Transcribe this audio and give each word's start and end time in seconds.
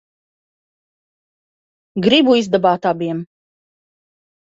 Gribu 2.09 2.37
izdabāt 2.43 2.91
abiem. 2.97 3.25